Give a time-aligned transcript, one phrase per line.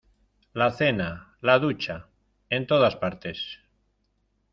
[0.59, 2.07] la cena, la ducha,
[2.49, 3.43] en todas partes.